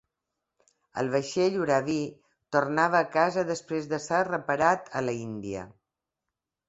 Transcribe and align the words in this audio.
El 1.01 1.09
vaixell 1.15 1.59
"Huravee" 1.65 2.07
tornava 2.57 2.99
a 3.03 3.09
casa 3.17 3.45
després 3.53 3.91
de 3.93 4.01
ser 4.07 4.23
reparat 4.31 4.93
a 5.03 5.09
l'Índia. 5.09 5.67